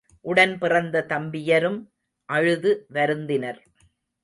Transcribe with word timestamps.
உடன் 0.21 0.57
பிறந்த 0.57 1.05
தம்பியரும் 1.09 1.79
அழுது 2.29 2.85
வருந்தினர். 2.93 3.61